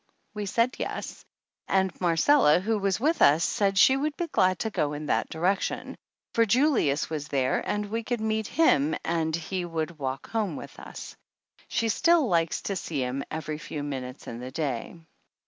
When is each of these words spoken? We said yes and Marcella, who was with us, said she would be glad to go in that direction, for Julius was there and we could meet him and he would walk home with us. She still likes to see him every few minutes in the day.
We 0.33 0.47
said 0.47 0.77
yes 0.79 1.23
and 1.67 1.91
Marcella, 2.01 2.59
who 2.59 2.79
was 2.79 2.99
with 2.99 3.21
us, 3.21 3.43
said 3.43 3.77
she 3.77 3.95
would 3.95 4.17
be 4.17 4.25
glad 4.25 4.57
to 4.61 4.71
go 4.71 4.93
in 4.93 5.05
that 5.05 5.29
direction, 5.29 5.95
for 6.33 6.43
Julius 6.43 7.11
was 7.11 7.27
there 7.27 7.61
and 7.69 7.85
we 7.85 8.01
could 8.01 8.19
meet 8.19 8.47
him 8.47 8.95
and 9.05 9.35
he 9.35 9.63
would 9.63 9.99
walk 9.99 10.27
home 10.31 10.55
with 10.55 10.79
us. 10.79 11.15
She 11.67 11.87
still 11.87 12.27
likes 12.27 12.63
to 12.63 12.75
see 12.75 13.01
him 13.03 13.23
every 13.29 13.59
few 13.59 13.83
minutes 13.83 14.25
in 14.25 14.39
the 14.39 14.49
day. 14.49 14.95